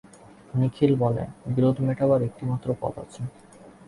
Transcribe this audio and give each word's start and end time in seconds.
নিখিল 0.53 0.91
বলে, 1.03 1.23
বিরোধ 1.47 1.77
মেটাবার 1.87 2.19
একটিমাত্র 2.27 2.67
পথ 2.81 2.93
আছে। 3.03 3.21